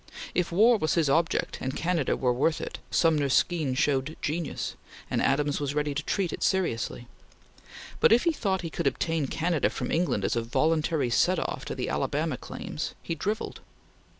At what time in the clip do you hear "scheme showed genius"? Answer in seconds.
3.35-4.73